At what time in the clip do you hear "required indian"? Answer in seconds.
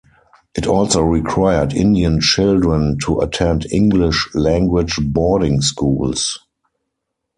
1.03-2.19